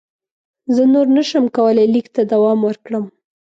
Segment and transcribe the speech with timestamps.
[0.75, 3.05] زه نور نه شم کولای لیک ته دوام ورکړم.